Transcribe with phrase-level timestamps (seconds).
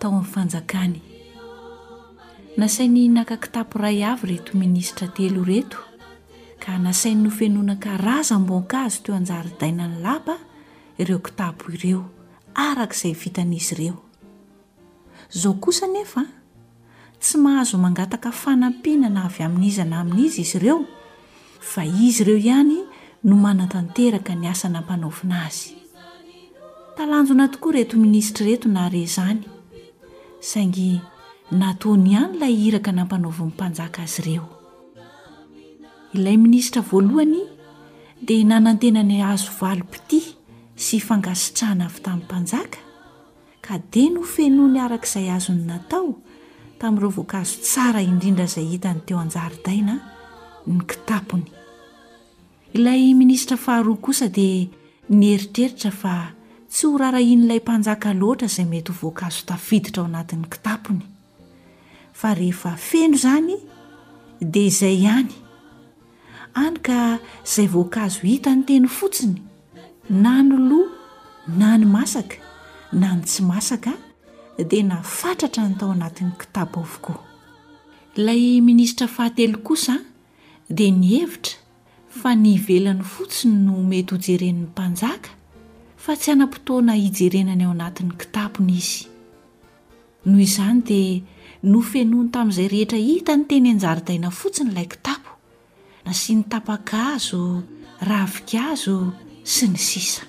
[0.00, 0.98] tao am'yfanjakany
[2.60, 5.76] nasainy naka kitaporay avy reto ministra telo reto
[6.62, 10.34] ka nasainy nofenona karazamboaka azy teo anjarydaina ny lapa
[11.00, 12.02] ireo kitapo ireo
[12.66, 13.96] arak'izay vitan'izy ireo
[15.40, 16.22] zao kosa nefa
[17.20, 20.78] tsy mahazo mangataka fanampinana avy amin'izy na amin'izy izy ireo
[21.72, 22.78] fa izy ireo ihany
[23.24, 25.70] no manatanteraka ny asana mpanaovina azy
[26.96, 29.59] taanjona tokoa retoministra reto narzany
[30.40, 31.00] saingy
[31.60, 34.46] nataony iany ilay iraka nampanaovyn'ny mpanjaka azy ireo
[36.16, 37.40] ilay minisitra voalohany
[38.26, 40.20] dia nanantenany azo valopiti
[40.84, 42.80] sy fangasitrahana avy tamin'ny mpanjaka
[43.64, 46.10] ka dia nofenoany arak'izay azony natao
[46.80, 49.94] tamin'ireo voanka azo tsara indrindra izay hitany teo anjaridaina
[50.66, 51.46] ny kitapony
[52.76, 54.68] ilay minisitra faharoa kosa dia
[55.16, 56.12] ni eritreritra fa
[56.70, 61.00] tsy horara in'ilay mpanjaka loatra izay mety ho voankazo tafiditra ao anatin'ny kitapony
[62.20, 63.56] fa rehefa feno zany
[64.52, 65.32] dia izay ihany
[66.64, 66.98] any ka
[67.46, 69.36] izay voankazo hitany teny fotsiny
[70.22, 70.96] na ny loa
[71.58, 72.36] na ny masaka
[73.00, 73.92] na ny tsy masaka
[74.70, 77.18] dia nafatratra ny tao anatin'ny kitapo avokoa
[78.26, 79.96] lay ministra fahatelo kosa
[80.76, 81.56] dia ny hevitra
[82.20, 85.30] fa ny ivelany fotsiny no mety hojeren'ny mpanjaka
[86.00, 89.02] fa tsy anam-potoana ijerenany ao anatin'ny kitapon izy
[90.24, 91.18] noho izany dia
[91.68, 95.30] nofenony tamin'izay rehetra hita ny teny anjaridaina fotsinylay kitapo
[96.06, 97.42] na sia ny tapakazo
[98.08, 98.96] ravikazo
[99.44, 100.22] sy ny ss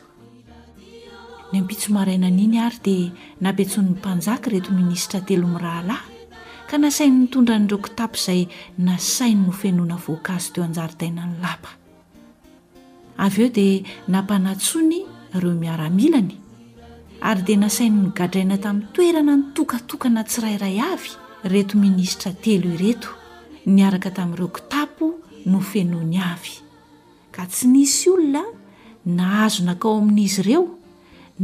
[1.54, 3.12] ny ampitsomaaina aniny ary dia
[3.46, 6.28] napitsny nymanjaka retministra telo mrhalahy
[6.68, 8.44] k nasainy ntondra anyreo kitapo izay
[8.90, 11.50] nasainy nofenona voankazo teo anjdainya
[15.40, 16.36] reo miaramilany
[17.30, 21.12] ary dia nasainy nigadraina tamin'ny toerana nytokatokana tsirairay avy
[21.52, 23.08] reto minisitra telo ireto
[23.66, 25.06] niaraka tamin'ireo kitapo
[25.52, 26.54] no fenony avy
[27.36, 28.44] ka tsy nisy olona
[29.18, 30.64] nahazo nakao amin'izy ireo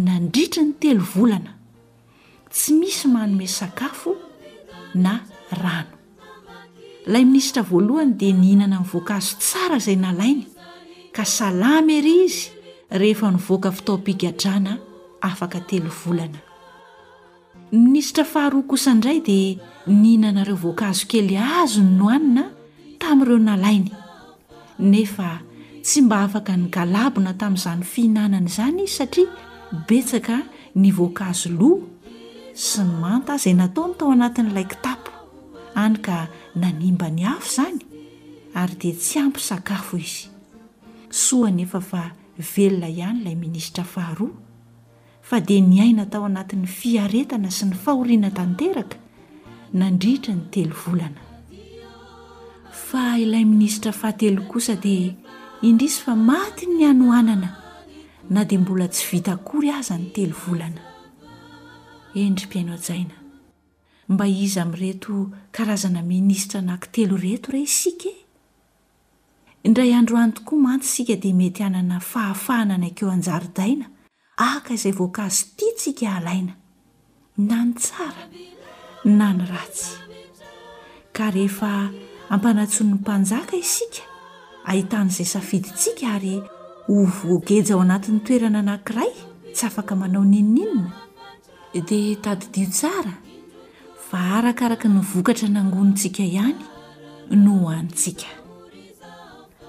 [0.05, 1.51] nandritra ny telo volana
[2.53, 4.11] tsy misy manome sakafo
[4.95, 5.21] na
[5.61, 5.95] rano
[7.11, 10.45] lay minisitra voalohany dia nihinana n voanka azo tsara zay nalainy
[11.15, 12.56] ka salamy ery izy
[12.91, 14.77] rehefa nyvoaka fitaom-pigadrana
[15.21, 16.39] afaka telo volana
[17.71, 22.43] minisitra faharoa kosaindray dia nihinanareo voanka azo kely azo ny nohanina
[22.99, 23.89] tamin'ireo nalainy
[24.79, 25.31] nefa
[25.83, 29.29] tsy mba afaka ny galabona tamin'izany fihinanany izany izy satria
[29.87, 30.47] betsaka
[30.79, 31.83] ny voanka azo loha
[32.55, 35.11] sy ny manta zay natao ny tao anatin'nyilaykitapo
[35.75, 37.79] any ka nanimba ny hafo izany
[38.61, 40.29] ary dia tsy ampy sakafo izy
[41.11, 42.01] soa nefafa
[42.37, 44.31] velona ihany ilay minisitra faharoa
[45.21, 48.97] fa dia niaina tao anatin'ny fiaretana sy ny fahoriana tanteraka
[49.73, 51.21] nandriitra ny telo volana
[52.87, 55.15] fa ilay minisitra fahatelo kosa dia
[55.61, 57.49] indrisy fa maty ny anooanana
[58.29, 60.81] na dia mbola tsy vita kory aza ny telo volana
[62.27, 63.15] endrympiainoa-jaina
[64.09, 65.15] mba iza amin'nreto
[65.51, 68.26] karazana minisitra naki telo reto re isika e.
[69.67, 73.85] indray andro any tokoa mantsysika dia mety anana fahafahnana keo anjarydaina
[74.38, 76.53] aka izay voankazo tia tsika halaina
[77.38, 78.23] na ny tsara
[79.03, 79.91] na ny ratsy
[81.11, 81.89] ka rehefa
[82.29, 84.01] hampanatsony ny mpanjaka isika
[84.69, 86.39] ahitan'izay safidyntsika ary
[86.88, 89.12] ho voageja ao anatin'ny toerana nankiray
[89.53, 90.91] tsy afaka manao ninoninina
[91.88, 93.13] dia tadydio tsara
[94.12, 96.56] va arakaraka nyvokatra nangonontsika ihany
[97.36, 98.46] no hanytsika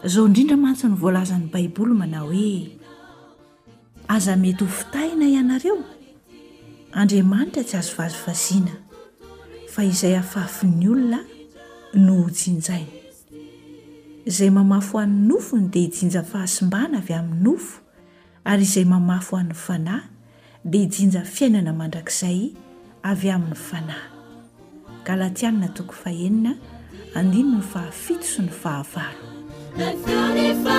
[0.06, 2.70] zao indrindra mantso ny voalazan'ny baiboly mana hoe
[4.08, 5.82] aza mety hofitahina ianareo
[6.92, 8.70] andriamanitra tsy azo vazovaziana
[9.68, 11.18] fa izay hafafin'ny olona
[11.94, 12.86] no jinjainy
[14.24, 17.80] izay mamafo an'ny nofono dia hijinja fahasimbana avy amin'ny nofo
[18.44, 20.02] ary izay mamafo an'ny vanahy
[20.64, 22.54] dia ijinja fiainana mandrakizay
[23.02, 24.06] avy amin'ny vanahy
[25.04, 29.27] galatiana toko faheninandnony fahafito sy ny fahaval
[29.78, 30.74] naa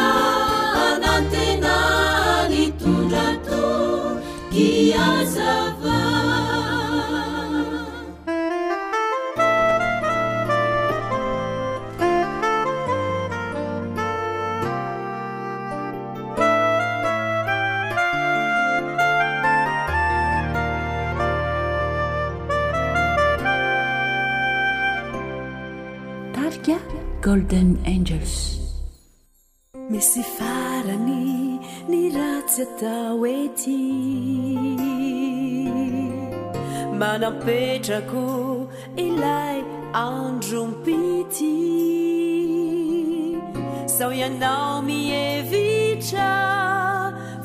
[26.65, 26.87] كiasvatara
[27.25, 28.58] golden anجels
[29.89, 31.59] mesi farami
[31.91, 33.83] ni razataueti
[37.01, 38.25] manampetrako
[39.05, 39.59] elai
[40.03, 41.57] andrumpiti
[43.95, 46.29] sau ianao mi evica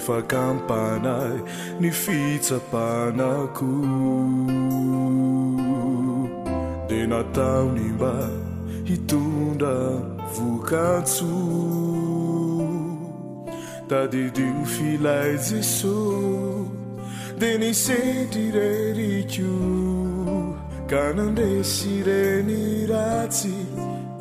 [0.06, 1.18] fakampana
[1.80, 3.70] ny fitsapanako
[6.88, 8.16] de nataony mba
[8.88, 9.78] hitondra
[10.38, 11.28] vokantso
[13.88, 15.98] tadidio filay jeso
[17.38, 19.50] de ni setry reriko
[20.90, 22.58] ka namdesy reny
[22.90, 23.56] ratsy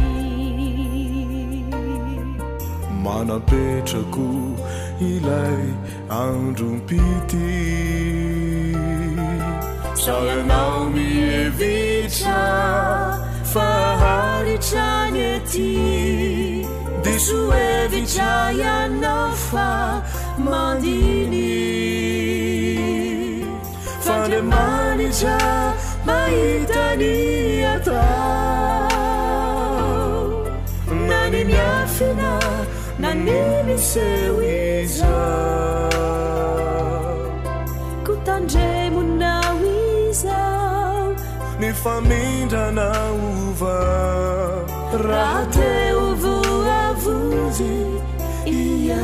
[3.05, 4.25] manampetrako
[5.09, 5.61] ilay
[6.19, 7.51] andrompiti
[10.03, 12.41] sa anao mievitra
[13.53, 15.69] faharitrany ety
[17.03, 17.41] diso
[17.73, 18.31] evitra
[18.61, 19.67] ianaofa
[20.47, 21.45] mandiny
[24.05, 25.37] fanrmania
[26.11, 28.07] ataniatra
[31.09, 32.31] nanimiafina
[33.03, 34.07] nanemise
[34.37, 35.17] uisa
[38.05, 40.39] co tangemonnauisa
[41.59, 43.77] ni famindanauva
[45.11, 46.35] rateuvo
[46.85, 47.75] avuzi
[48.57, 49.03] ia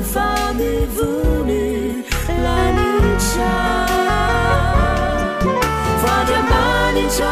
[0.00, 1.02] 发你不
[1.44, 2.02] 你
[2.42, 2.78] 蓝你
[3.18, 3.28] 长
[6.04, 7.24] 放天把你长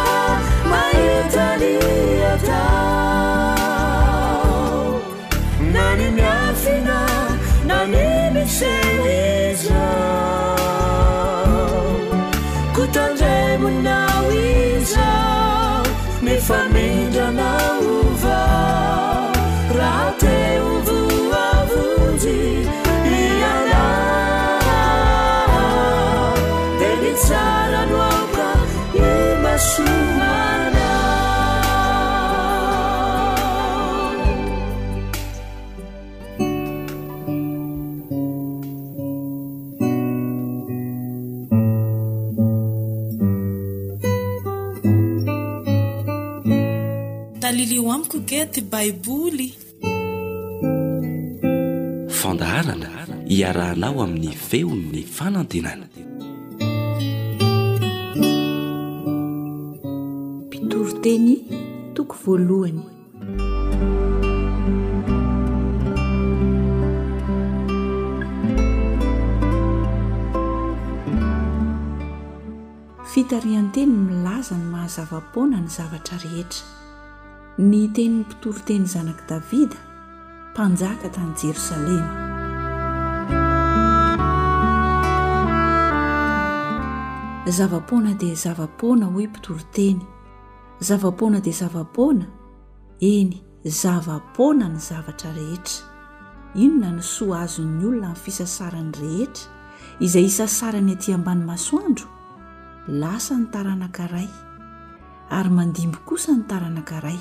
[47.95, 49.49] amiko ke ty baiboly
[52.21, 52.89] fandaharana
[53.31, 55.87] hiarahnao amin'ny feon'ny fanantenana
[60.47, 61.33] mpitoroteny
[61.97, 62.83] toko voalohany
[73.13, 76.81] fitarihanteny milaza ny mahazavapona ny zavatra rehetra
[77.62, 79.76] ny teniny mpitoro teny zanakii davida
[80.52, 82.07] mpanjaka tany jerosalema
[87.47, 90.00] zava-poana dia zava-poana hoy mpitoro teny
[90.81, 92.26] zava-pona dia zava-poana
[93.00, 95.87] eny zavapoana ny zavatra rehetra
[96.54, 99.49] inona ny soa azon'ny olona in fisasarany rehetra
[100.00, 102.09] izay isasarany aty ambanymasoandro
[102.88, 104.28] lasa ny taranakaray
[105.31, 107.19] ary mandimbo kosa ny taranakaray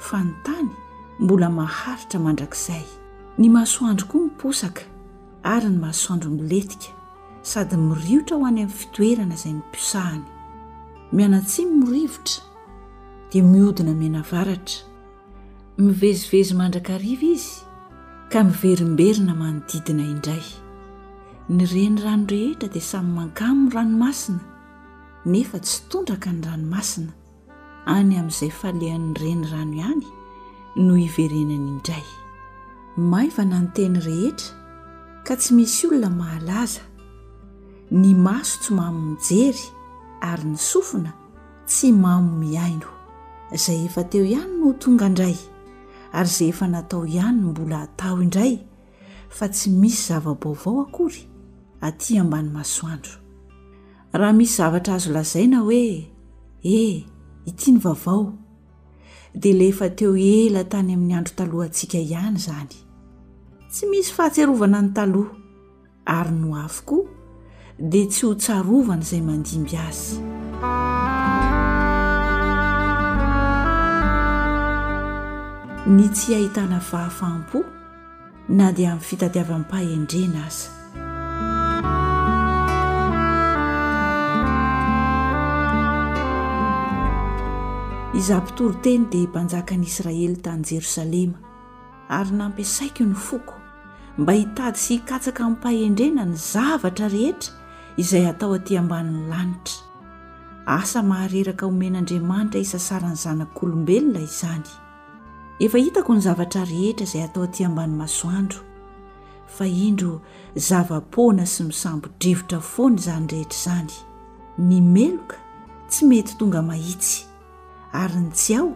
[0.00, 0.68] fa ny tany
[1.20, 2.84] mbola maharitra mandrakizay
[3.38, 4.82] ny masoandro koa miposaka
[5.52, 6.88] ary ny masoandro miletika
[7.50, 10.24] sady miriotra ho any amin'ny fitoerana izay mipisahany
[11.16, 12.40] miana-tsi mirivotra
[13.30, 14.78] dia mihodina miana varatra
[15.84, 17.52] mivezivezy mandrakriva izy
[18.32, 20.44] ka miverimberina manodidina indray
[21.54, 24.40] ny reny rano rehetra dia samy mankamo ny ranomasina
[25.30, 27.12] nefa tsy tondraka ny ranomasina
[27.94, 30.06] any amin'izay falean'ny reny rano ihany
[30.86, 32.04] no iverenany indray
[33.10, 34.50] maivana nyteny rehetra
[35.26, 36.82] ka tsy misy olona mahalaza
[37.90, 39.64] ny maso tsy mamo mijery
[40.30, 41.12] ary ny sofina
[41.70, 42.90] tsy mamo miaino
[43.54, 45.36] izay efa teo ihany no tonga indray
[46.18, 48.54] ary izay efa natao ihanyno mbola hataho indray
[49.36, 51.22] fa tsy misy zavabaovao akory
[51.86, 53.14] atỳa ambany masoandro
[54.14, 55.82] raha misy zavatra azo lazaina hoe
[56.62, 57.09] ehe
[57.46, 58.32] itya ny vaovao
[59.34, 62.76] de lefa teo ela tany amin'ny andro taloha antsika ihany zany
[63.70, 65.30] tsy misy fahatsearovana ny taloha
[66.06, 66.96] ary no afoko
[67.78, 70.16] di tsy ho tsarovana izay mandimby azy
[75.96, 77.58] ny tsy hahitana vahafam-po
[78.58, 80.79] na dia amin'ny fitadiavam-pahhendrena azy
[88.20, 91.38] izaha mpitoroteny dia mpanjaka ny israely tany jerosalema
[92.08, 93.54] ary nampiasaiky ny foko
[94.18, 97.52] mba hitady sy hikatsaka minypahendrena ny zavatra rehetra
[97.96, 99.78] izay atao atỳ ambaniny lanitra
[100.66, 104.68] asa mahareraka omen'andriamanitra isasarany zanakk'olombelona izany
[105.64, 108.60] efa hitako ny zavatra rehetra izay atao atỳ ambany masoandro
[109.56, 110.20] fa indro
[110.68, 113.90] zavapoana sy misambo drevotra foany izany rehetra izany
[114.68, 115.36] ny meloka
[115.88, 117.29] tsy mety tonga mahitsy
[117.92, 118.72] ary ny tsy aho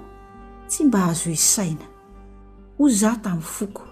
[0.69, 1.85] tsy mba ahazo isaina
[2.79, 3.85] ho zaho tamin'ny foko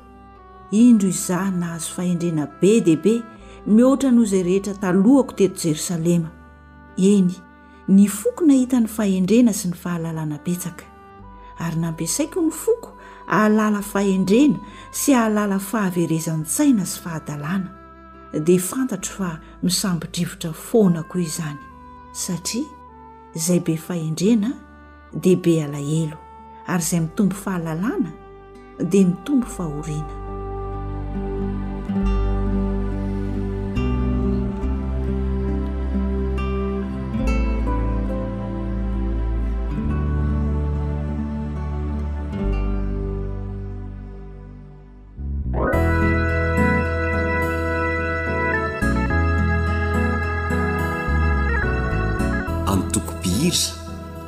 [0.75, 3.23] indro izaho na hazo fahendrena be deibe
[3.67, 6.31] mihoatra noho izay rehetra talohako teto jerosalema
[6.97, 7.31] eny
[7.89, 10.85] ny foko nahita ny fahendrena sy ny fahalalana petsaka
[11.59, 12.97] ary nampiasaiko ny foko
[13.29, 14.59] ahalala fahendrena
[14.91, 17.71] sy ahalala fahaverezan'ny tsaina sy fahadalàna
[18.33, 19.31] dia fantatro fa
[19.63, 21.59] misambidrivotra foana ko izany
[22.17, 22.65] satria
[23.37, 24.53] izay be faendrena
[25.13, 26.17] deibe alahelo
[26.73, 28.11] ary zay mitombo fahalalàna
[28.79, 30.22] dia ny tombo fahoriana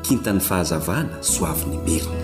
[0.05, 2.24] kintan'ny fahazavana soavyny merona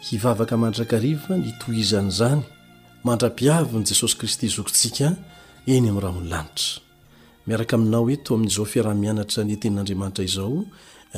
[0.00, 2.42] hivavaka mandrakariva nytoizany zany
[3.04, 5.08] mandra-piavi ny jesosy kristy zokontsika
[5.66, 6.80] eny amin'ny rah hony lanitra
[7.46, 10.60] miaraka aminao hoe toa amin'izao fiarahamianatra ny tenin'andriamanitra izao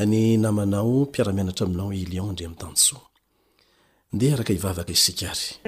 [0.07, 3.05] ny namanao mpiara-mianatra aminao elion andr amin'n tansoa
[4.15, 5.59] ndeha araka hivavaka isikary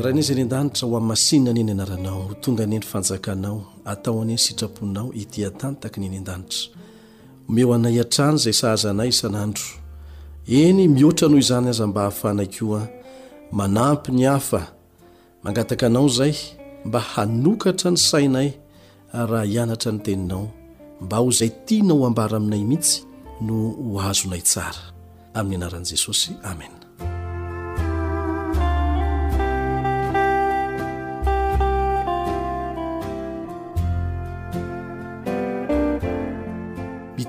[0.00, 3.56] raha eneza eny an-danitra ho amin'ny masinina ani eny ianaranao h tonga anieny fanjakanao
[3.92, 6.70] atao anyieny sitrapoinao itỳ a-tantaka ny eny an-danitra
[7.54, 9.66] meo anay antrany izay sahaza nay isan'andro
[10.62, 12.82] eny mihoatra noho izany aza mba hahafana koa
[13.58, 14.60] manampy ny hafa
[15.44, 16.34] mangataka anao izay
[16.88, 18.48] mba hanokatra ny sainay
[19.30, 20.44] raha hianatra ny teninao
[21.04, 22.94] mba ho izay tiana ho ambara aminay mihitsy
[23.46, 23.56] no
[23.92, 24.82] hoazonay tsara
[25.38, 26.74] amin'ny anaran'i jesosy amen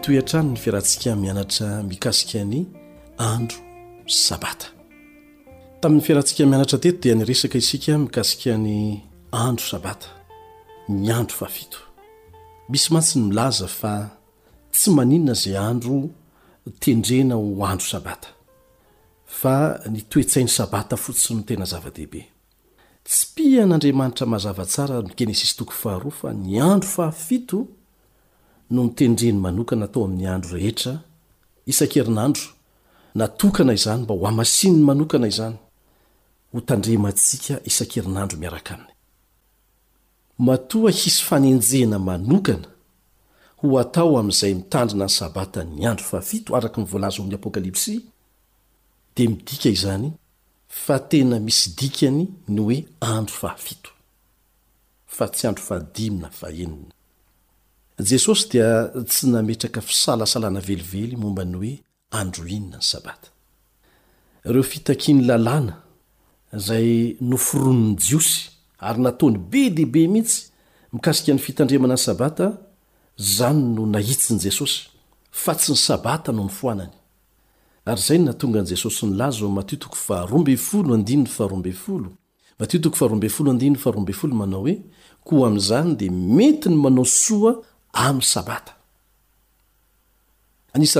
[0.09, 2.65] oeatrano ny fiarantsika mianatra mikasika ny
[3.17, 3.57] andro
[4.25, 4.67] sabata
[5.81, 8.79] tamin'ny fiarantsika mianatra teto dia nyresaka isika mikasikany
[9.45, 10.09] andro sabata
[11.03, 11.77] ny andro fahafito
[12.71, 13.93] misy matsyny milaza fa
[14.71, 15.95] tsy maninna zay andro
[16.81, 18.29] tendrena ho andro sabata
[19.39, 19.53] fa
[19.91, 22.21] ny toetsain'ny sabata fotsiny ny tena zava-dehibe
[23.07, 27.59] tsy pian'andriamanitra mazava tsara ny genesis toko faharoa fa ny andro faafito
[28.69, 30.93] no nitendreny manokana atao amin'ny andro rehetra
[31.71, 32.47] isan-kerinandro
[33.15, 35.57] natokana izany mba ho amasinny manokana izany
[36.51, 38.93] ho tandremantsika isan-kerinandro miaraka aminy
[40.47, 42.69] matoa hisy fanenjena manokana
[43.59, 47.93] ho atao amin'izay mitandrina ny sabata ny andro fahafito araka nyvoalazo ami'ny apokalipsy
[49.15, 50.07] dia midika izany
[50.83, 52.77] fa tena misy dikany ny hoe
[53.17, 53.91] andro fahafito
[55.15, 56.93] fa tsy andro fahadimina fahenina
[57.99, 61.73] jesosy dia tsy nametraka fisalasalana velively mombany hoe
[62.19, 63.27] andro inona ny sabata
[64.45, 65.73] ireo fitakiny lalàna
[66.53, 70.43] zay noforonony jiosy ary nataony be deibe mihitsy
[70.93, 72.57] mikasika ny fitandriamana ny sabata
[73.17, 74.79] zany no nahitsiny jesosy
[75.31, 76.93] fa tsy ny sabata no ny foanany
[77.85, 79.35] ary zay natongani jesosy nylaz
[84.31, 84.79] manao hoe
[85.23, 87.51] koa ami'izany dia mety ny manao soa
[87.93, 88.65] ansany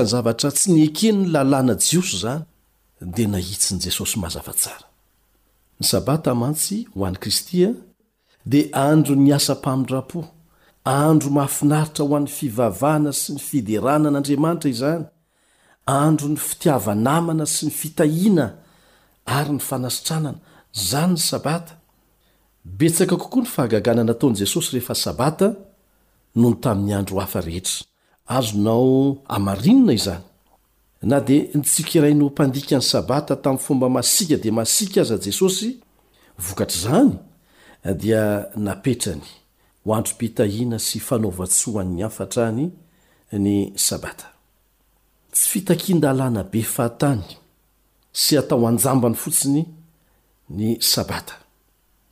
[0.04, 2.44] zavatra tsy niekeny ny lalàna jiosy zany
[3.00, 4.86] dia nahitsiny jesosy mahazava tsara
[5.78, 7.70] ny sabata mantsy ho any kristy a
[8.50, 10.20] dia andro niasa pamindrapo
[10.84, 15.04] andro mahafinaritra ho an'y fivavahana sy ny fideranan'andriamanitra izany
[16.02, 18.46] andro ny fitiavanamana sy ny fitahiana
[19.38, 20.38] ary ny fanasitranana
[20.88, 21.72] zany ny sabata
[22.78, 25.54] betsaka kokoa ny fahagagana nataony jesosy rehefa sabata
[26.36, 27.84] nony tamin'ny andro hafa rehetra
[28.26, 30.22] azonao amarinona izany
[31.02, 35.78] na dia nitsikirai no mpandika ny sabata tamin'ny fomba masika dia masika aza jesosy
[36.38, 37.12] vokatr' izany
[38.00, 39.26] dia napetrany
[39.84, 42.68] ho androm-pitahiana sy fanaova-tsyho an'ny afatra any
[43.32, 44.26] ny sabata
[45.34, 47.24] tsy fitakin-dalana be fahatany
[48.12, 49.62] sy atao anjambany fotsiny
[50.56, 51.34] ny sabata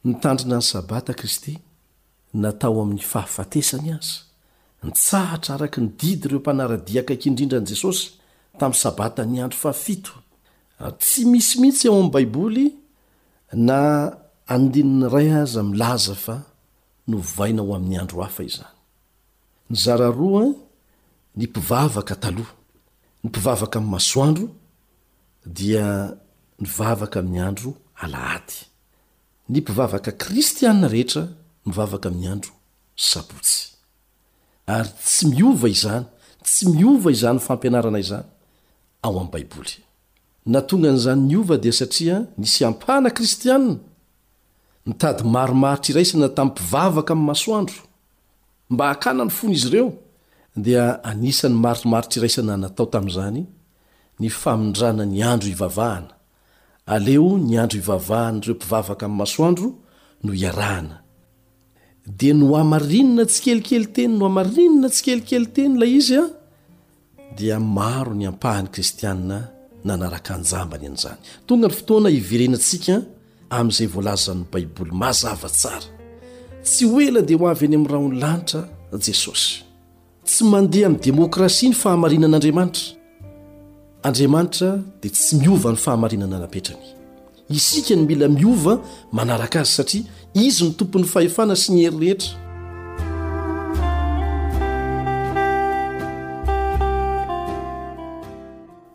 [0.05, 1.55] nitandrina ny sabata kristy
[2.35, 4.19] natao amin'ny fahafatesany aza
[4.87, 8.03] nytsahatra araka nydidy ireo ampanaradiaka ikyindrindran' jesosy
[8.59, 10.13] tamin'ny sabata ny andro faafito
[11.01, 12.67] tsy misimihitsy ao ami'ny baiboly
[13.69, 13.79] na
[14.55, 16.37] andininy ray aza milaza fa
[17.09, 18.77] novaina ao amin'ny andro hafa izany
[19.71, 20.45] ny zararoa
[21.37, 22.55] ny mpivavaka taloha
[23.23, 24.47] ny mpivavaka ami'ny masoandro
[25.57, 25.87] dia
[26.61, 27.71] nivavaka amin'ny andro
[28.05, 28.57] alaady
[29.51, 31.25] ny mpivavaka kristianina rehetra
[31.67, 32.51] mivavaka amin'ny andro
[33.09, 33.59] sabotsy
[34.77, 36.05] ary tsy miova izany
[36.45, 38.27] tsy miova izany fampianarana izany
[39.05, 39.69] ao am baibol
[40.53, 43.73] natongan'zany m ova di satria misy ampana kristiana
[44.87, 47.81] mitady maromaritra iraisana tam'ympivavaka am'ny masoandro
[48.73, 49.89] mba hakanany fony izy ireo
[50.65, 53.43] dia anisan'ny maritrimaritra iraisana natao tam'zany
[54.21, 56.13] ny famindrana ny andro ivavahana
[56.95, 59.67] aleo ny andro ivavahany reo mpivavaka am'y masoandro
[60.25, 60.97] no iarahana
[62.17, 66.25] dia no amarinina tsi kelikely teny no hamarinina tsikelikely teny la izy a
[67.37, 69.39] dia maro ny ampahany kristianna
[69.85, 72.95] nanaraka anjambany an'izany tonga ny fotoana iverenantsika
[73.57, 75.87] amin'izay voalazany baiboly mazava tsara
[76.65, 78.61] tsy ho ela dia ho avy any amin'y raha ony lanitra
[79.07, 79.51] jesosy
[80.29, 82.85] tsy mandeha ami'ny demokrasia ny fahamarinan'andriamanitra
[84.07, 84.69] andriamanitra
[85.03, 86.87] dia tsy miova ny fahamarinana napetrany
[87.59, 88.75] isika ny mila miova
[89.17, 92.37] manaraka azy satria izy ny tompon'ny fahefana sy ny hery rehetra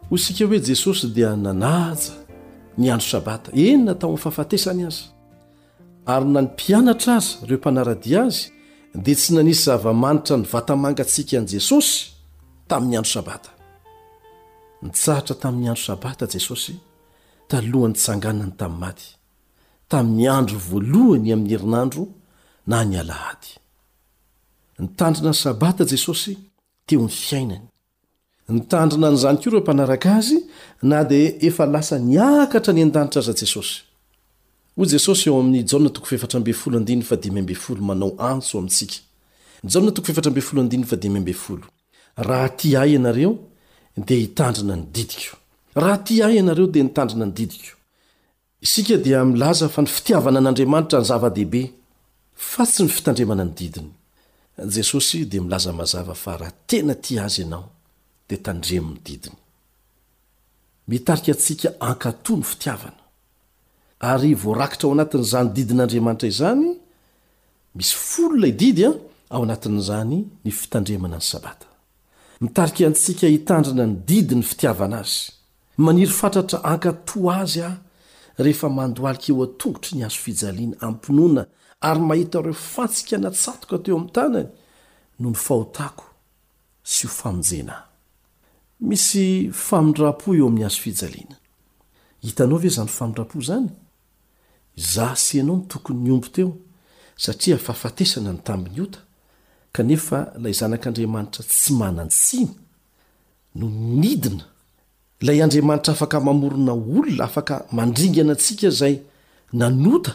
[0.10, 2.12] hoy isika hoe jesosy dia nanaja
[2.78, 5.04] ny andro sabata eny na tao any fahafatesany aza
[6.06, 8.52] ary na ni mpianatra aza reo mpanaradia azy
[9.04, 12.14] dia tsy nanisy zava-manitra ny vatamangantsika an'i jesosy
[12.70, 13.50] tamin'ny andro sabata
[14.86, 16.76] nitsaratra tamin'ny andro sabata jesosy
[17.50, 19.08] talohan'nytsanganany tamin'ny maty
[24.80, 26.34] ntandrina ny sabata jesosy
[26.86, 27.66] teo ny fiainany
[28.56, 30.38] nitandrina ny zany ko ireo mpanaraka azy
[30.92, 33.76] na dia efa lasa niakatra ny andanitra aza jesosy
[34.80, 35.78] oy jesosy eo amin'ny jaa
[37.10, 38.98] f10 manao anso amintsika
[39.66, 41.60] a110
[42.28, 43.32] raha ty ahy ianareo
[44.08, 45.34] dia hitandrina ny didiko
[45.82, 47.76] raha ty ahy ianareo dia nitandrina ny didiko
[48.64, 51.62] isika dia milaza fa ny fitiavana an'andriamanitra ny zava-dehibe
[52.52, 53.90] fa tsy ny fitandremana ny didiny
[54.76, 57.66] jesosy dia milaza mazava fa raha tena ty azy ianao
[58.30, 59.40] dia tandremony didiny
[60.90, 63.02] mitarika antsika ankatò ny fitiavana
[64.12, 66.66] ary voarakitra ao anatin'n'izany didin'andriamanitra izany
[67.78, 68.92] misy folnaididy a
[69.36, 71.66] ao anatin'izany ny fitandremana ny sabata
[72.44, 75.22] mitarika antsika hitandrina ny didi ny fitiavana azy
[75.86, 77.80] maniry fantratra ankato azy a
[78.38, 81.46] rehefamandoalika eo a-tongotry ny azo fijaliana ampinoana
[81.82, 84.48] ary mahita reo fantsika natsatoka teo am'ny tanany
[85.20, 86.06] no ny fahotako
[86.84, 87.84] sy hofamonjenahy
[88.88, 91.36] misy famindra-po eo amin'ny azo fijaliana
[92.22, 93.70] hitanao ve zany famindrapo zany
[94.76, 96.52] za senao ny tokonyny ombo teo
[97.18, 99.00] satria fahafatesana ny tambi 'ny ota
[99.74, 102.54] kanefa lay zanak'andriamanitra tsy manantsina
[103.58, 104.46] no nnidina
[105.26, 108.96] lay andriamanitra afaka mamorona olona afaka mandringana antsika zay
[109.54, 110.12] nanota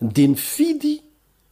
[0.00, 0.94] de ny fidy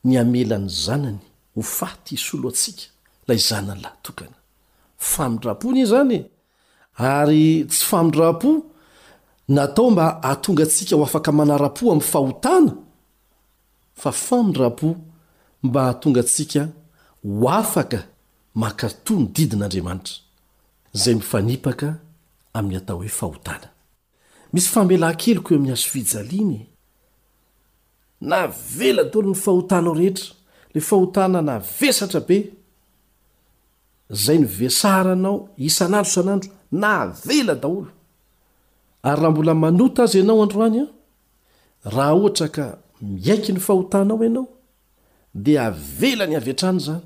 [0.04, 1.18] ny amelan'ny zanany
[1.54, 2.84] ho faty isolo atsika
[3.28, 4.36] lay zanany lahtokana
[4.98, 6.20] famindrapony i zany e
[6.98, 8.48] ary tsy famindrapo
[9.48, 12.72] natao mba ahatonga antsika ho afaka manara-po amifahotana
[13.94, 14.96] fa famindrapo
[15.62, 16.62] mba hahatonga antsika
[17.40, 18.00] ho afaka
[18.54, 20.14] makatoa ny didin'andriamanitra
[20.92, 21.88] zay mifanipaka
[22.58, 23.68] ami'ny atao hoe fahotana
[24.52, 26.56] misy famelankeloko ho ami'y azo fijaliany
[28.30, 28.38] na
[28.76, 30.28] vela daolo ny fahotanao rehetra
[30.74, 32.36] le fahotana navesatrabe
[34.24, 35.34] zay ny vesaanao
[35.68, 36.50] isan'ando isanandro
[36.82, 36.92] na
[37.26, 37.90] vela daolo
[39.08, 40.88] ary raha mbola manota azy anao androany a
[41.96, 42.64] raha ohatra ka
[43.02, 44.46] miaiky ny fahotanao anao
[45.44, 47.02] de avela ny avytrany zany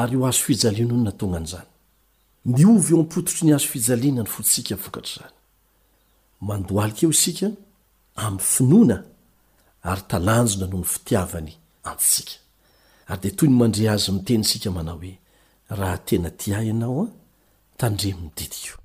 [0.00, 1.68] ary o azo fijaliany onona tongan'zany
[2.44, 5.32] miovy eo ampototry ny azo fijaliana ny fotsika vokatra zany
[6.40, 7.48] mandoalika eo isika
[8.24, 8.96] am'ny finoana
[9.90, 11.50] ary talanjona noho ny fitiavany
[11.88, 12.34] amtsika
[13.10, 15.18] ary de toy ny mandre azy miteny isika manao hoe
[15.78, 17.08] raha tena ti ahy ianao a
[17.80, 18.76] tandreminididiko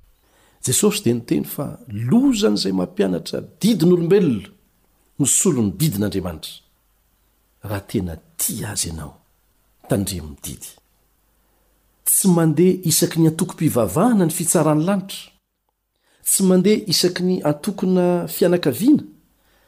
[0.66, 1.66] jesosy de no teny fa
[2.08, 4.48] lozany izay mampianatra didi nyolombelona
[5.18, 6.52] misolo ny didin'andriamanitra
[7.68, 9.14] raha tena ti azy ianao
[9.88, 10.79] tandre miididy
[12.04, 15.20] tsy mandeha isaky ny antoko mpivavahana ny fitsarany lanitra
[16.24, 19.02] tsy mandeha isaky ny atokona fianakaviana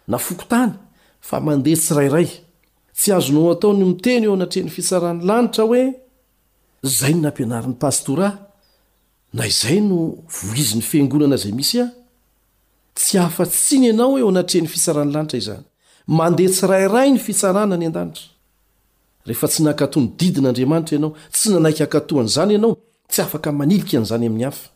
[0.08, 0.72] na fokotany
[1.20, 2.28] fa mandeha tsirairay
[2.96, 5.84] tsy azonao ataony miteno eo anatrehany fitsarany lanitra hoe
[6.84, 8.28] zay no nampianarin'ny pastora
[9.34, 9.96] na izay no
[10.34, 11.86] vohizy 'ny fiangonana zay misy a
[12.94, 15.64] tsy afatsiny ianao eo anatreha ny fitsarany lanitra izany
[16.06, 18.31] mandeha tsi rairay ny fitsarana ny an-danitra
[19.26, 22.72] rehefa tsy nakat ny didin'andriamanitraianao tsy nanaiky akat an'izany ianao
[23.12, 24.66] tsy afaka manilika n'zany amin'ny afa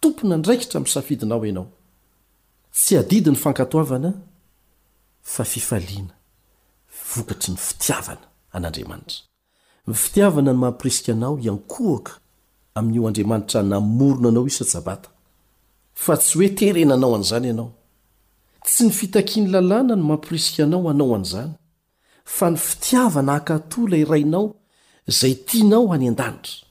[0.00, 4.10] tomponandraikitra msafidinao anaoty adi ny nknaiiana
[7.10, 8.24] vokatry ny fitiavana
[8.56, 9.18] an'adaanitra
[9.88, 12.12] my fitiavana ny mampirisika anao iankohaka
[12.78, 14.78] amn''io ariaanitra naoona anaos tsy
[16.38, 17.64] hoe terenanao an'zany ana
[18.68, 21.48] tsy ny fitakiny lalàna ny mampirisika anao anaozn
[22.26, 24.54] fa ny fitiavana hakatòla irainao
[25.06, 26.66] zay tianao hany an-danitra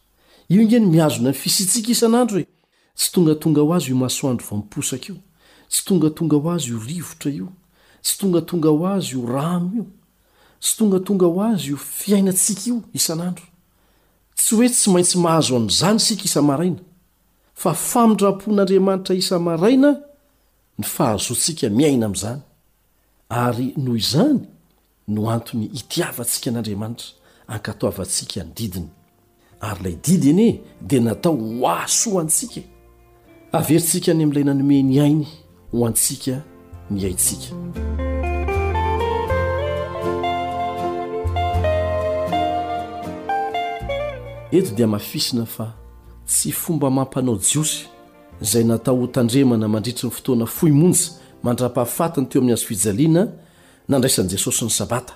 [0.49, 2.47] io ingeny mihazona ny fisitsika isan'andro hoe
[2.95, 5.17] tsy tonga tonga ho azy io masoandro vo miposaka io
[5.71, 7.47] tsy tonga tonga ho azy io rivotra io
[8.03, 9.83] tsy tonga tonga ho azy io ramy io
[10.59, 13.47] tsy tonga tonga ho azy io fiainantsika io isan'andro
[14.35, 16.81] tsy hoe tsy maintsy mahazo amn'izany sika isamaraina
[17.55, 20.01] fa famindram-poan'andriamanitra isamaraina
[20.77, 22.43] ny fahazontsika miaina amin'izany
[23.29, 24.39] ary noho izany
[25.07, 27.05] no antony hitiavantsika an'andriamanitra
[27.47, 28.87] ankatoavantsika ny didiny
[29.61, 32.61] ary ilay didy eni e dia natao ho asoo antsika
[33.51, 35.27] averintsika ny amin'ilay nanomeny ainy
[35.71, 36.41] ho antsika
[36.91, 37.53] ny haintsika
[44.51, 45.73] eto dia mafisina fa
[46.25, 47.85] tsy fomba mampanao jiosy
[48.41, 51.09] izay natao ho tandremana mandritry ny fotoana foimonja
[51.43, 53.44] mandra-pahafatany teo amin'ny azo fijaliana
[53.89, 55.13] nandraisan' jesosy ny sabata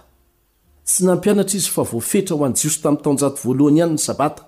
[0.85, 4.41] tsy nampianatra izy fa voafetra ho any jioso tamin'ny taonjato voalohany ihany ny sabata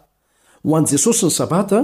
[0.68, 1.78] ho an' jesosy ny sabata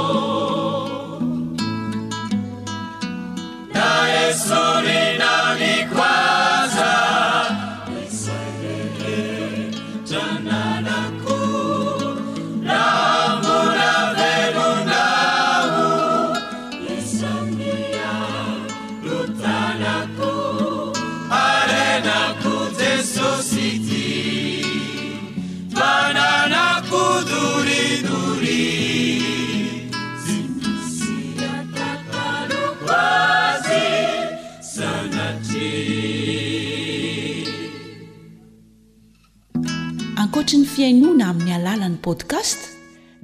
[40.81, 42.59] mainona amin'ny alalan'ny podcast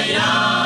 [0.00, 0.61] يا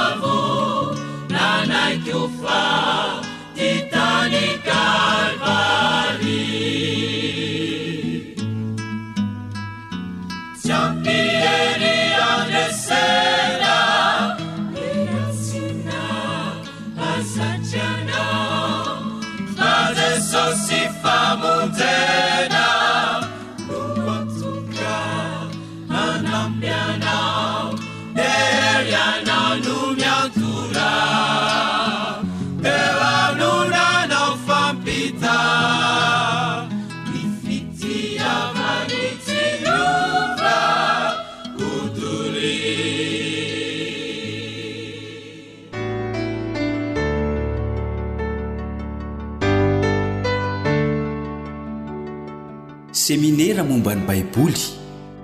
[53.94, 54.54] baibol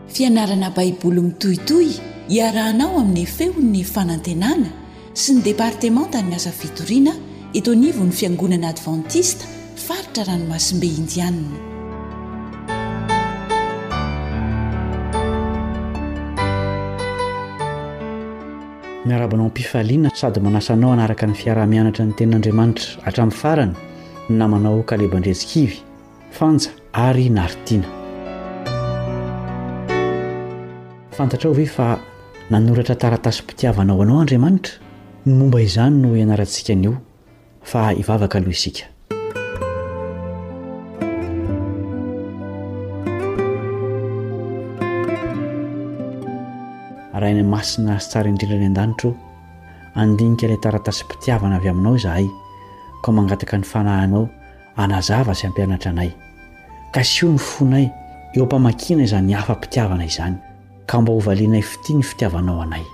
[0.08, 1.86] fianarana baiboly mitohitoy
[2.30, 4.70] hiarahanao amin'ny efehon'ny fanantenana
[5.14, 7.12] sy ny departemanta ny asa fitoriana
[7.58, 9.44] itonivon'ny fiangonana advantista
[9.86, 11.58] faritra ranomasimbe indianina
[19.06, 23.74] miarabanao ampifaliana sady manasanao hanaraka ny fiarah-mianatra ny tenin'andriamanitra hatramin'ny farana
[24.38, 25.76] namanao kalebandresikivy
[26.38, 28.01] fanja ary naritiana
[31.22, 31.86] fantatrao ve fa
[32.50, 34.72] nanoratra taratasy mpitiavanao anao andriamanitra
[35.26, 36.94] nymomba izany no ianaratsikanio
[37.70, 38.84] fa hivavaka aloh isika
[47.20, 49.14] raha ina masina sytsara indrindra any an-danitra
[50.02, 52.26] andinika ilay taratasy mpitiavana avy aminao zahay
[53.02, 54.24] ko mangataka ny fanahianao
[54.84, 56.10] anazava sy ampianatra anay
[56.94, 57.86] ka syio ny fonay
[58.34, 60.38] eo mpamakina iza ny hafampitiavana izany
[60.92, 62.84] kamba hovalinay fiti ny fitiavanao anay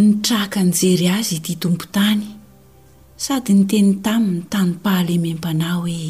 [0.00, 2.24] ny trahaka nyjery azy ty tompotany
[3.24, 6.00] sady ny teniny taminy tany-pahalemempanay hoe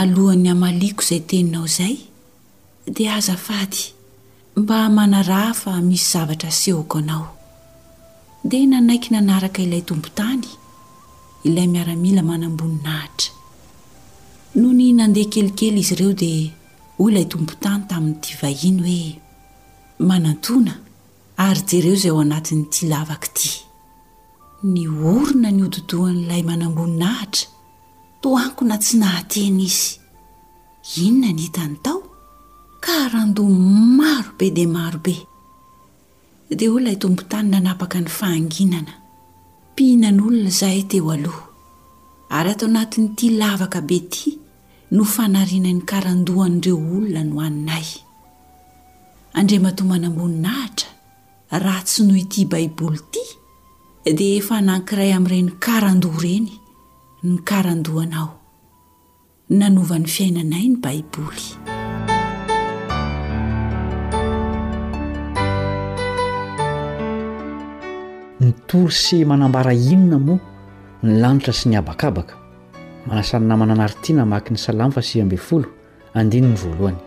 [0.00, 1.94] alohan'ny amaliako izay teninao izay
[2.94, 3.82] dia azafady
[4.60, 7.24] mba manarah fa misy zavatra sehoko anao
[8.50, 10.48] dia nanaiky nanaraka ilay tompo tany
[11.48, 13.30] ilay miaramila manamboninahitra
[14.60, 16.48] no ny nandeha kelikely izy ireo dia
[16.96, 19.04] hoy ilay tompotany tamin'nyidi vahiny hoe
[20.08, 20.74] manantona
[21.40, 23.50] ary jereo izay o anatin'nyity lavaka iti
[24.72, 24.78] ny
[25.12, 27.48] orona ny odidohan'ilay manamboninaahitra
[28.22, 29.90] toankona tsy nahateny izy
[31.06, 32.00] inona ny hitany tao
[32.84, 33.56] karandoa
[33.98, 35.14] marobe dia marobe
[36.58, 38.94] de olona itombontanynanapaka ny fanginana
[39.72, 41.44] mpihinan'olona izahay teo aloha
[42.36, 44.28] ary atao anatin'nyity lavaka be ty
[44.94, 47.88] no fanarinany karandohanyireo olona nohaninaay
[49.38, 50.88] andrmato mamboinaahtra
[51.58, 53.24] raha tsy noho ity baiboly ity
[54.16, 56.48] dia efa nankiray amin'ireny karandoa ireny
[57.28, 58.30] ny karandoanao
[59.60, 61.44] nanova ny fiainanay ny baiboly
[68.40, 70.40] nitory sy manambara inona moa
[71.04, 72.34] ny lanitra sy ny abakabaka
[73.06, 75.64] manasanynamananaritiana maki ny salamo fasfol
[76.16, 77.02] dialsalamo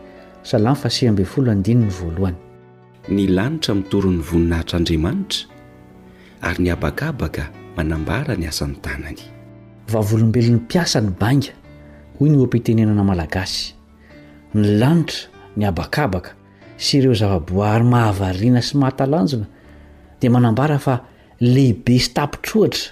[3.09, 5.45] ny lanitra mitoron'ny voninahitr'andriamanitra
[6.47, 7.43] ary ny habakabaka
[7.77, 9.19] manambara ny asanyntanany
[9.93, 11.53] vavolombelon'ny mpiasa ny banga
[12.17, 13.63] hoy no oampitenenana malagasy
[14.59, 15.19] ny lanitra
[15.57, 16.31] ny habakabaka
[16.83, 19.45] sy ireo zava-boary mahavariana sy mahatalanjona
[20.19, 20.95] dia manambara fa
[21.53, 22.83] lehibe stapitrohatra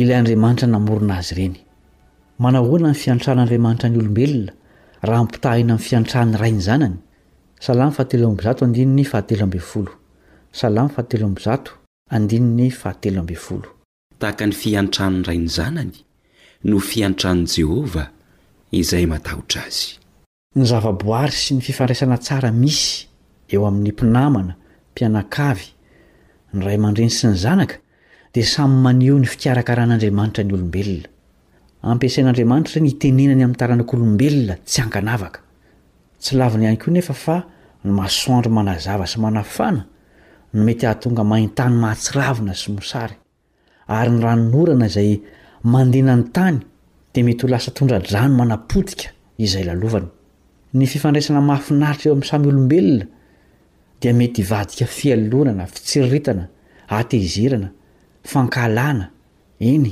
[0.00, 1.56] ilay andriamanitra namorona azy ireny
[2.42, 4.52] manao hoana ny fiantraan'andriamanitra ny olombelona
[5.08, 6.96] raha mpitahina amin'ny fiantrahan'ny rainy zanany
[7.62, 8.64] tahaka
[14.46, 15.96] ny fiantranony rai ny zanany
[16.68, 18.08] no fiantranon jehovah
[18.80, 19.88] izay matahotra azy
[20.58, 23.08] ny zava-boary sy ny fifandraisana tsara misy
[23.52, 24.52] eo amin'ny mpinamana
[24.92, 25.68] mpianakavy
[26.54, 27.76] ny ray mandreni sy ny zanaka
[28.34, 31.08] dia samy maneo ny fitiaraka rahan'andriamanitra ny olombelona
[31.92, 35.38] ampiasain'andriamanitra re ny itenenany ami'n taranak'olombelona tsy ankanavaka
[36.22, 37.36] tsy lavina ihany koa nefa fa
[37.84, 39.80] nmasoandro manazava sy manafana
[40.52, 43.16] no mety ahatonga maintany mahatsiravina sy mosary
[43.96, 45.10] ary ny ranonorana zay
[45.72, 46.58] mandena ny tany
[47.14, 49.08] de mety ho lasatondradrano manapodika
[49.44, 50.08] izay lalovany
[50.74, 53.06] ny fifandraisana mahafinaritra eo amin'ysamy olombelona
[54.00, 56.44] dia mety vadika fialonana fitsiriritana
[56.98, 57.68] atezerana
[58.32, 59.06] fankalana
[59.74, 59.90] iny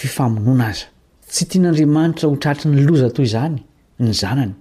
[0.00, 0.86] fifamonona aza
[1.32, 3.58] tsy tian'andriamanitra ho tratry ny loza toy izany
[3.98, 4.54] ny zanany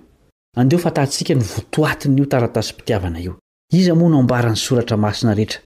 [0.57, 3.39] andeo fa tantsika ny votoatiny io taratasympitiavana io
[3.73, 5.61] izy moa noambarany soratra masina rehetra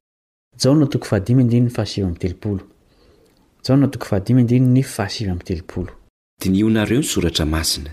[6.40, 7.90] dinionareo nysoratra masina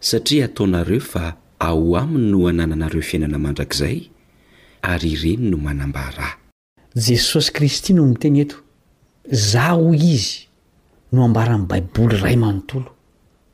[0.00, 4.02] satria ataonareo fa ao amiy no anananareo fiainana mandrakzay
[4.82, 8.00] ary ireny no manambarahajesoskristy n
[9.30, 10.48] za oy izy
[11.12, 12.90] no ambara an' baiboly ray manontolo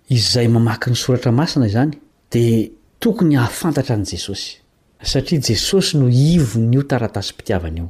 [0.08, 1.98] izay mamaky nysoratra masina izany
[2.30, 2.68] dea
[3.00, 4.58] tokony hahafantatra an' jesosy
[5.02, 7.88] satria jesosy no ivony io taratasy mpitiavany io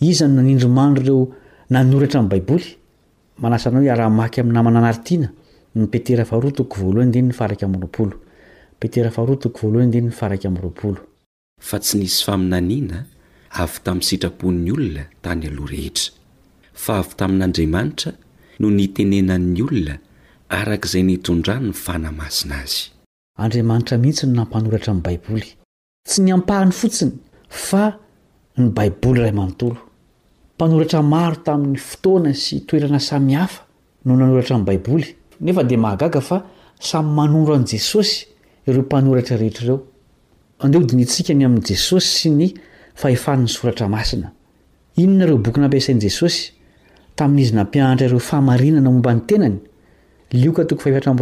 [0.00, 1.28] izany nanindromandro ireo
[1.70, 2.66] nanoratra am'ny baiboly
[3.38, 5.28] manasanao arahmaky aminynamananaritiana
[5.74, 6.24] ny petera
[8.74, 8.96] pt
[11.68, 13.06] fa tsy nisy faminanina
[13.62, 16.10] avy tamin'ny sitrapon'ny olona tany aloha rehetra
[16.84, 18.10] fa avy tamin'n'andriamanitra
[18.62, 19.94] no nytenenan'ny olona
[20.58, 22.78] arak'izay nitondrano ny fana masina azy
[23.44, 25.44] adramanitra mihitsy no nampanoratra a'ybaiboy
[26.08, 27.12] tsy ny apahany fotsiny
[27.66, 27.84] fa
[28.60, 29.12] ny baiooo
[30.70, 33.52] nra maro tamin'ny fotoana sy toerna sahaf
[34.06, 35.06] no nara' baiboef
[35.68, 36.36] d ahaagafa
[36.90, 39.38] samy anonro ajesosyrehetey
[40.62, 40.90] a'esos
[42.18, 42.28] sy
[44.96, 46.40] y a'nyoaaainoknaae
[47.16, 51.12] tamin''izy nampiahatra ireo famarinanamomba ny tenanyliokadea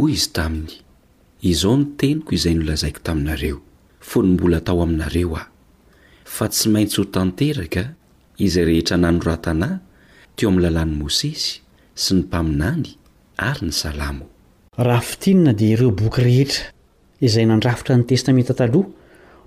[0.00, 0.68] hoy izy taminy
[1.50, 3.58] izao ny teniko izay nolazaiko taminareo
[4.10, 5.46] fony mbola tao aminareo aho
[6.34, 7.82] fa tsy maintsy ho tanteraka
[8.46, 9.78] izay rehetra nanratanàhy
[10.36, 11.52] teo amin'ny lalàny môsesy
[12.02, 12.86] sy ny mpaminany
[13.48, 16.64] ary ny salamoahitinn d ireoboky rehetra
[17.26, 18.52] izay nandrafitra ny testametth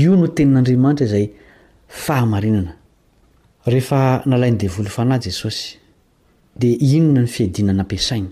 [0.00, 1.26] io no tenin'andriamanitra izay
[2.04, 2.68] faamarinaan
[3.66, 3.80] dl
[4.88, 5.78] fjesos
[6.56, 6.62] d
[6.96, 8.28] inona ny fiadinanampiasaina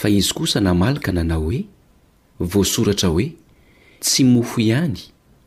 [0.00, 1.60] fa izy kosa namalaka nanao hoe
[2.52, 3.26] voasoratra hoe
[4.04, 4.98] tsy mofo ihany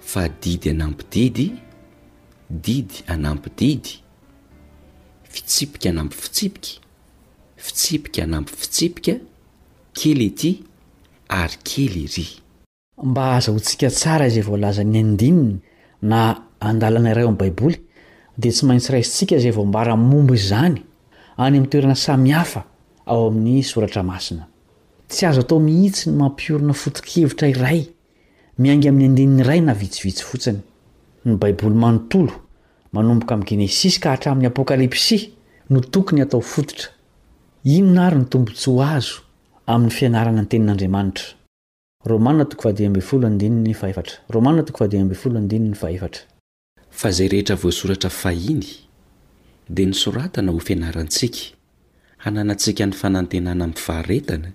[0.01, 1.47] fa didy anampydidy
[2.51, 3.91] didy anampydidy
[5.33, 6.71] fitsipika anampy fitsipika
[7.65, 9.15] fitsipika anampy fitsipika
[9.99, 10.51] kely ety
[11.41, 12.27] ary kely ry
[13.07, 15.55] mba azahotsika tsara izay vo laza ny andininy
[16.11, 16.21] na
[16.69, 17.79] andalana iray o amn'n baiboly
[18.41, 20.83] de tsy maintsy rayisitsika izay vao mba rahamombo izany any
[21.47, 22.61] amin'ny toerana samihafa
[23.07, 24.52] ao amin'ny soratra masina
[25.13, 27.81] tsy azo atao mihitsy ny mampiorona fotokevitra iray
[28.59, 30.61] miaingy aminy andininy ray navitsivitsy fotsiny
[31.29, 32.35] ny baiboly manontolo
[32.97, 35.19] manomboka amy genesisy ka ahatra ami'ny apokalypsy
[35.71, 36.89] no tokony hatao fototra
[37.75, 39.21] ino naary ny tombontsy ho azo
[39.75, 41.37] amiy fianarananytenin'andriamanitra
[47.01, 48.67] fa zay rehetra voasoratra fahiny
[49.77, 51.43] dia nisoratana ho fianarantsika
[52.25, 54.51] hananantsika ny fanantenana amvaretana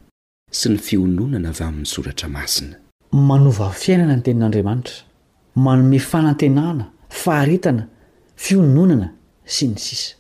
[0.51, 2.77] s ny fiononana y any soratra masina
[3.11, 4.93] mnva fiainana ny tenin'andriamanitra
[5.55, 7.83] manome fanantenana faharetana
[8.35, 9.07] fiononana
[9.53, 10.15] sy ny sisa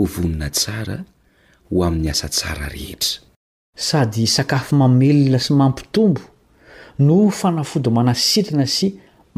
[0.00, 0.98] oonna tsara
[1.68, 3.08] ho ami'y asaa eheta
[3.88, 6.22] sady sakafo mamelona sy mampitombo
[7.06, 8.86] no fanafody manasitina sy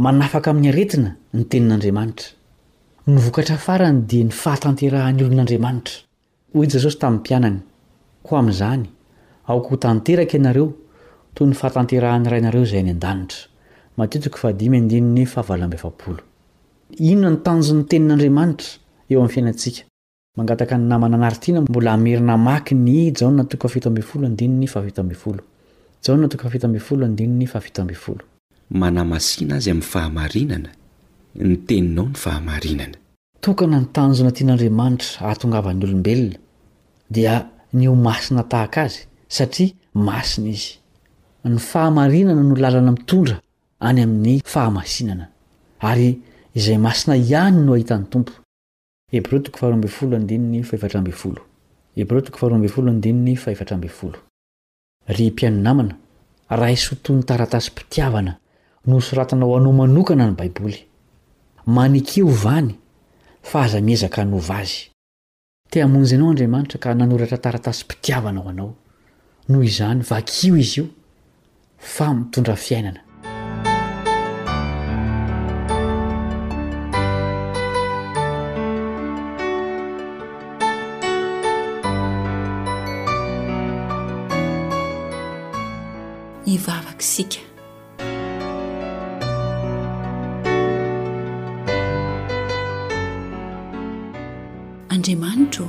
[0.04, 2.28] manafaka amin'ny aretina ny tenin'andriamanitra
[3.12, 5.94] nyvokatra farany dia ny fahatanterahan'ny olon'andriamanitra
[6.54, 7.58] hoe jesosy tamin'ny mpianany
[8.26, 8.84] koa amn'izany
[9.50, 10.68] aoka ho tanteraka ianareo
[11.34, 13.40] toy ny fahatanterahan'ny rainareo zay any an-danitra
[13.98, 16.24] matetiko fadimndyahavlo
[17.10, 18.68] inona ny tanjo'ny tenin'andriamanitra
[19.10, 19.82] eo am'y fiainatsika
[20.36, 27.46] mangatny namana anaritiana mbola amerina maky nyjtndny aayam'ny
[29.82, 30.68] fahamannan
[31.66, 36.36] tenaonfahaoannytanjona tian'andriamanitra ahatongavan'ny olombelona
[37.14, 37.34] dia
[37.78, 38.98] ny o masina tahaka azy
[39.36, 39.74] satria
[40.08, 40.72] masina izy
[41.52, 43.36] ny fahamarinana no lalana mitondra
[43.86, 45.24] any amin'ny fahamasinana
[45.90, 46.08] ary
[46.58, 48.32] izay masina ihany no ahitan'ny tompo
[55.02, 55.94] ry mpianonamana
[56.50, 58.34] rahaisotony taratasy pitiavana
[58.86, 60.86] no soratana ho anao manokana ny baiboly
[61.66, 62.74] manikio vany
[63.42, 64.78] fa aza miezaka novazy
[65.70, 68.74] te hamonjy anao andriamanitra ka nanoratra taratasy pitiavana ho anao
[69.48, 70.86] noho izany vakio izio
[71.78, 73.00] fa mitondra fiainana
[87.02, 87.38] k
[94.88, 95.66] andriamanitro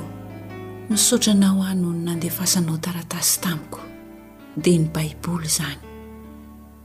[0.88, 3.80] misotrana ho ano ny nandehafasanao taratasy tamiko
[4.56, 5.82] dia ny baiboly izany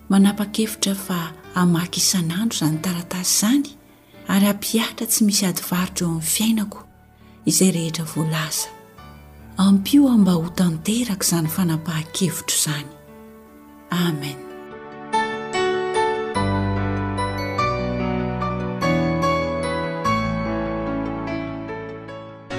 [0.09, 1.19] manapa-kevitra fa
[1.53, 3.67] hamakisan'andro zany taratasy izany
[4.33, 6.79] ary ampiatra tsy misy ady varotra eo amin'ny fiainako
[7.49, 8.67] izay rehetra voalaza
[9.65, 12.89] ampioamba ho tanteraka izany fanampaha-kevitro izany
[13.89, 14.37] amen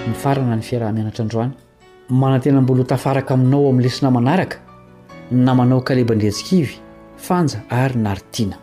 [0.08, 1.52] ni farana ny fiaraha-mianatra androany
[2.10, 4.56] mana tena mbolo htafaraka aminao amin'lesina manaraka
[5.30, 6.74] namanao kalebandretsikivy
[7.26, 8.56] fanja ary naritiana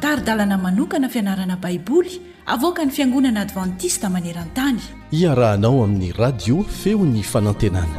[0.00, 7.98] taridana manokana fianarana baiboly avoaka ny fiangonana advantista maneran-tanyirahanao amin'ny radio feon'ny fanantenana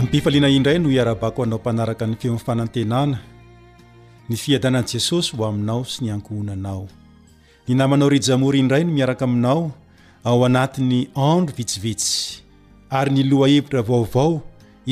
[0.00, 3.16] amn'pifaliana indray no iara-bako anao mpanaraka ny feon'ny fanantenana
[4.28, 6.88] ny fiadanan'i jesosy ho aminao sy ny ankohonanao
[7.68, 9.72] ny namanao ryjamory indray no miaraka aminao
[10.24, 10.98] ao anatin'ny
[11.30, 12.14] andro vitsivitsy
[12.98, 14.34] ary ny lohahevitra vaovao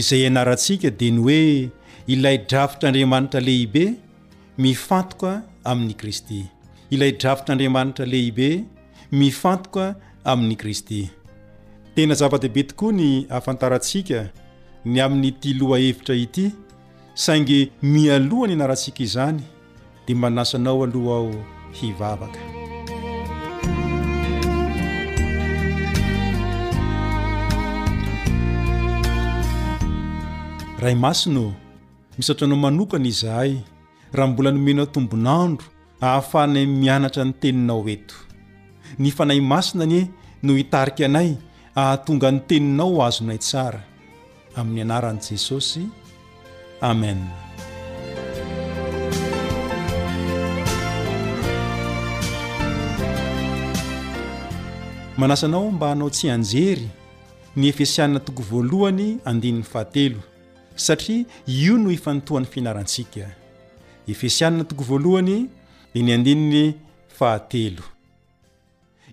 [0.00, 1.42] izay ianarantsika dia ny hoe
[2.12, 3.82] ilay drafitra andriamanitra lehibe
[4.62, 5.30] mifantoka
[5.70, 6.40] amin'ny kristy
[6.94, 8.48] ilay dravitr'andriamanitra lehibe
[9.18, 9.84] mifantoka
[10.32, 11.00] amin'y kristy
[11.94, 14.20] tena zava-dehibe tokoa ny hafantarantsika
[14.90, 16.46] ny amin'ny ty lohahevitra ity
[17.24, 17.60] saingy
[17.92, 19.38] mialoha ny ianarantsika izany
[20.06, 21.34] dia manasanao aloha aho
[21.78, 22.55] hivavaka
[30.86, 31.50] ray masina ô
[32.16, 33.58] misaotranao manokana izahay
[34.14, 35.66] raha mbola nomena tombonandro
[36.00, 38.14] ahafanay mianatra ny teninao eto
[38.98, 40.02] ny fanahy masina anie
[40.42, 41.30] no hitarika anay
[41.74, 43.80] ahatonga ny teninao azo nay tsara
[44.56, 45.82] amin'ny anaran'i jesosy
[46.80, 47.18] amen
[55.18, 56.86] manasanao mba hanao tsy anjery
[57.58, 59.18] ny efesianina toko valohny'
[60.76, 63.26] satria io no ifanotoany finarantsika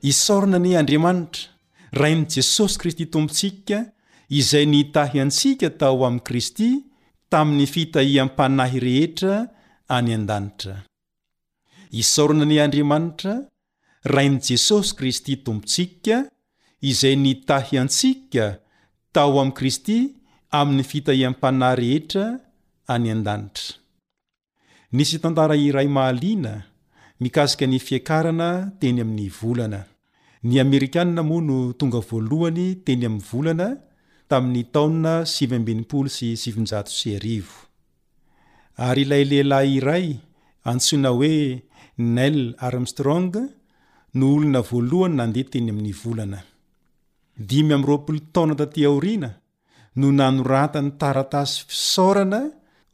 [0.03, 1.49] isoronani andriamanitra
[1.91, 3.78] rainy jesosy kristy tompontsika
[4.30, 6.70] izay nitahy antsika tao ami kristy
[7.32, 9.38] tamin'ny fitahia am-panahy rehetra
[9.88, 10.76] any an-danitra
[11.91, 13.36] isoronany andriamanitra
[14.16, 16.24] rainy jesosy kristy tompontsika
[16.82, 18.57] izay nitahy antsika
[19.14, 19.99] tao am kristy
[20.60, 22.26] amin'ny fitaiampanay rehetra
[22.93, 23.70] any andanitra
[24.97, 26.51] nisy tantara iray mahalina
[27.24, 28.49] mikasika nifiakarana
[28.80, 29.80] teny amin'nyvolana
[30.49, 33.68] ny amerikanna moa no tonga voalohany teny ami volana
[34.30, 37.56] tamin'ny taona 7760
[38.88, 40.06] ary ilai lehilahy iray
[40.72, 41.36] antsoina hoe
[42.18, 42.38] nel
[42.68, 43.32] armstrong
[44.20, 46.39] no olona voalohany nandeha teny amin'nyvolana
[49.96, 52.41] no nanoratany taratasy fisorana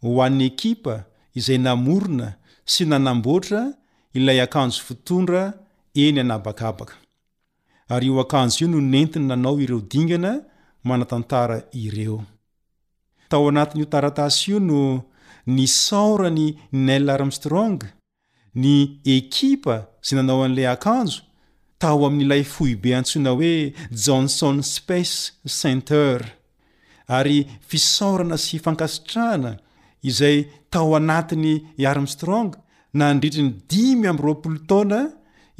[0.03, 0.95] ho an'ny ekipa
[1.39, 2.27] izay namorona
[2.73, 3.61] sy nanamboatra
[4.17, 5.41] ilay akanjo fotondra
[6.03, 6.95] eny hanabakabaka
[7.93, 10.31] ary io akanjo io no nentiny nanao ireo dingana
[10.87, 12.17] manatantara ireo
[13.31, 14.79] tao anatin'io taratasy io no
[15.55, 16.45] nisoorany
[16.87, 17.79] nel armstrong
[18.61, 18.73] ny
[19.17, 19.75] ekipa
[20.05, 21.19] ze nanao anylay akanjo
[21.81, 23.53] tao aminilay fohibe antsoina hoe
[24.03, 25.15] johnson space
[25.61, 26.38] center
[27.17, 27.39] ary
[27.69, 29.51] fisorana sy fankasitrahana
[30.11, 30.37] izay
[30.71, 31.53] tao anatiny
[31.83, 32.49] yarmstrong
[32.99, 34.99] na ndritry ny dimy amtaona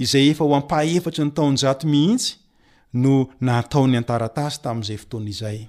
[0.04, 2.30] izay efa ho ampahefatry ny taony-jato mihitsy
[3.04, 3.14] no
[3.47, 5.60] nataon'ny antaratasy tamin'izay fotoana izay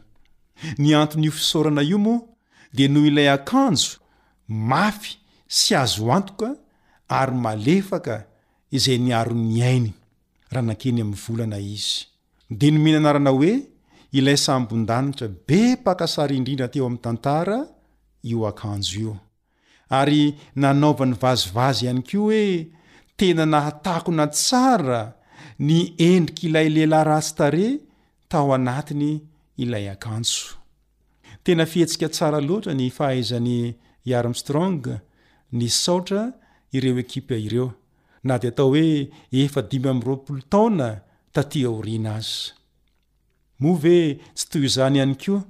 [0.82, 2.18] ny anton' io fisaorana io moa
[2.76, 3.90] dia no ilay akanjo
[4.70, 5.10] mafy
[5.58, 6.48] sy azo antoka
[7.20, 8.14] ary malefaka
[8.76, 9.88] izay niarony ainy
[10.52, 11.92] raha nankeny amin'ny volana izy
[12.58, 13.52] dia no menanarana hoe
[14.12, 17.58] ilay sambondanitra be paka sary indrindra teo amin'ny tantara
[18.30, 19.12] io akanjo io
[20.00, 20.22] ary
[20.62, 22.44] nanaovany vazivazy ihany koa hoe
[23.18, 25.02] tena nahatakona tsara
[25.68, 25.78] ny
[26.10, 27.68] endriky ilay lehilay rasy tare
[28.30, 29.10] tao anatiny
[29.62, 30.42] ilay akanjo
[31.44, 33.58] tena fihetsika tsara loatra ny fahaaizan'ny
[34.10, 34.80] yarmstrong
[35.58, 36.22] ny saotra
[36.76, 37.68] ireo ekipa ireo
[38.26, 39.10] na di atao hoe
[39.42, 40.88] efa5taona
[41.34, 42.58] tatia orina azy
[43.60, 43.96] moa ve
[44.36, 45.40] tsy toy izany ihany koa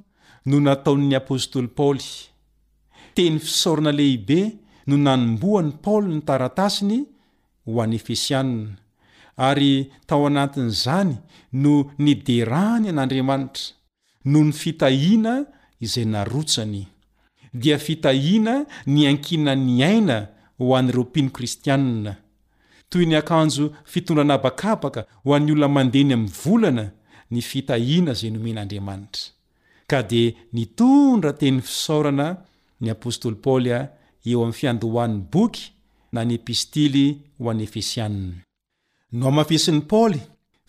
[0.48, 2.08] no nataon'ny apôstoly paoly
[3.14, 4.40] teny fisaorana lehibe
[4.88, 6.98] no nanomboany paoly ny taratasiny
[7.66, 8.66] ho an'ny efesiaina
[9.48, 9.72] ary
[10.08, 11.12] tao anatin'izany
[11.62, 11.72] no
[12.04, 13.64] niderany an'andriamanitra
[14.30, 15.34] no ny fitahiana
[15.84, 16.82] izay narotsany
[17.60, 18.54] dia fitahiana
[18.96, 20.16] nyankinna ny aina
[20.58, 22.12] ho an'ny reopino kristianina
[22.90, 26.86] toy ny akanjo fitondranabakabaka ho an'ny olona mandehny amin'ny volana
[27.30, 29.30] ny fitahina zey nomen'andriamanitra
[29.90, 30.24] ka di
[30.54, 32.28] nitondra teny fisorana
[32.82, 33.78] ny apostoly paolya
[34.30, 35.62] eo amy fiandohoan'ny boky
[36.14, 37.06] na nyepistily
[37.40, 38.34] ho any efesianna
[39.18, 40.20] no amafisin'ny paoly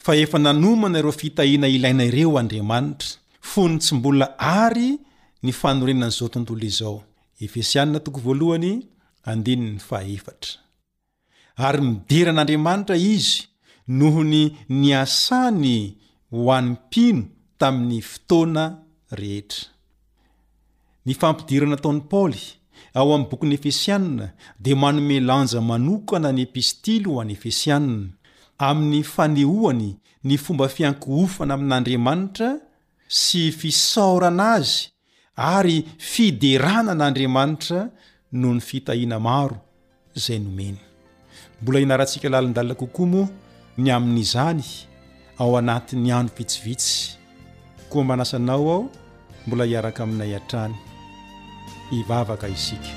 [0.03, 3.09] fa efa nanomana ireo fitahiana ilaina ireo andriamanitra
[3.51, 4.27] fony tsy mbola
[4.61, 4.89] ary
[5.45, 6.97] nifanorenan'izao tontolo izao
[11.67, 13.35] ary midiran'andriamanitra izy
[13.99, 14.39] noho ny
[14.81, 15.75] niasany
[16.33, 17.23] ho any mpino
[17.59, 18.63] tamin'ny fotoana
[19.19, 19.63] rehetra
[21.05, 22.43] ny fampidirana taony paoly
[22.99, 24.25] ao amin'ny bokyny efesianna
[24.63, 28.07] dia manomelanja manokana ny epistily ho an'ny efesianna
[28.67, 29.89] amin'ny fanehoany
[30.27, 32.49] ny fomba fiankohofana amin'andriamanitra
[33.21, 34.75] sy fisoorana azy
[35.55, 35.77] ary
[36.13, 37.79] fiderana an'andriamanitra
[38.39, 39.57] noho ny fitahiana maro
[40.17, 40.79] izay nomeny
[41.61, 43.27] mbola hinarantsika lalindalla kokoa moa
[43.81, 44.63] ny amin'izany
[45.41, 47.17] ao anatiny ando vitsivitsy
[47.89, 48.89] koa manasanao aho
[49.47, 50.75] mbola hiaraka aminay an-trany
[51.89, 52.89] hivavaka isika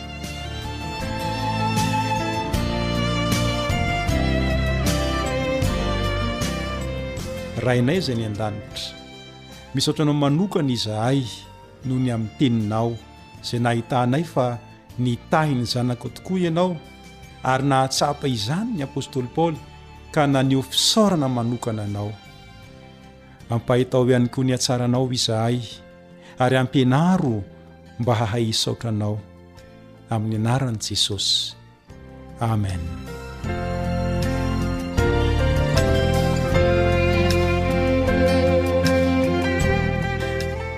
[7.65, 8.87] rainay zay ny an-danitra
[9.75, 11.21] misy aohatranao manokana izahay
[11.87, 12.91] noho ny amin'ny teninao
[13.45, 14.47] izay nahitanay fa
[15.05, 16.77] nitahi ny zanako tokoa ianao
[17.43, 19.57] ary nahatsapa izany ny apôstôly paoly
[20.13, 22.13] ka naneho fisaorana manokana anao
[23.55, 25.63] ampahytao ihany koa ny hatsaranao izahay
[26.43, 27.47] ary ampianaro
[28.03, 29.17] mba hahay hisaotranao
[30.11, 31.55] amin'ny anaran'i jesosy
[32.43, 32.83] amen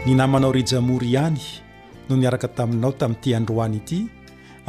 [0.05, 1.41] ny namanao ryjamory ihany
[2.07, 3.99] no niaraka taminao tamin'nyity androany ity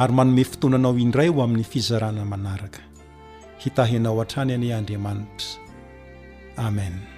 [0.00, 2.80] ary manome fotoananao indrayho amin'ny fizarana manaraka
[3.60, 5.48] hitahianao han-trany ani andriamanitra
[6.58, 7.17] amena